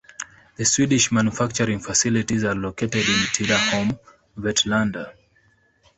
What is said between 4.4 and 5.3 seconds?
Vetlanda.